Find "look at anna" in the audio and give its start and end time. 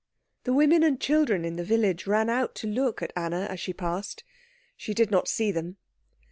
2.67-3.41